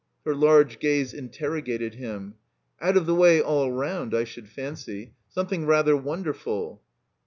[0.25, 2.33] Her large gaze interrogated him.
[2.81, 5.13] "Out of the way all round, I should fancy.
[5.29, 6.81] Some thing rather wonderful."